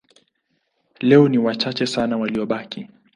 [0.99, 2.87] Leo ni wachache sana waliobaki.